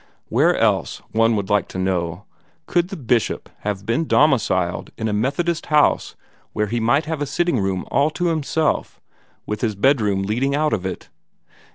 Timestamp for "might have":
6.79-7.21